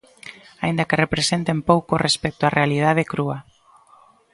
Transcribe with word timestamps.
Aínda 0.63 0.87
que 0.87 1.01
representen 1.03 1.57
pouco 1.69 1.93
respecto 2.07 2.41
á 2.49 2.49
realidade 2.59 3.07
crúa. 3.11 3.37